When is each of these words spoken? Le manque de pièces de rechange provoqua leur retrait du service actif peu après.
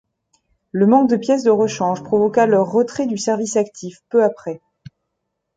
Le 0.71 0.87
manque 0.87 1.11
de 1.11 1.15
pièces 1.15 1.43
de 1.43 1.51
rechange 1.51 2.01
provoqua 2.03 2.47
leur 2.47 2.71
retrait 2.71 3.05
du 3.05 3.19
service 3.19 3.55
actif 3.55 3.99
peu 4.09 4.23
après. 4.23 4.59